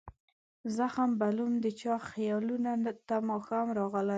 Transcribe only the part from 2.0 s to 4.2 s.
خیالونو ته ماښام راغلي